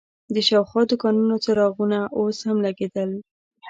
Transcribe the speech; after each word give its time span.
د 0.33 0.35
شاوخوا 0.47 0.81
دوکانونو 0.89 1.35
څراغونه 1.45 1.99
اوس 2.17 2.37
هم 2.47 2.57
لګېدل. 2.65 3.09